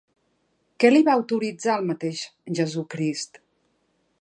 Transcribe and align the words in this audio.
Què 0.83 0.89
li 0.91 1.01
va 1.09 1.13
autoritzar 1.17 1.75
el 1.81 1.85
mateix 1.91 2.25
Jesucrist? 2.61 3.43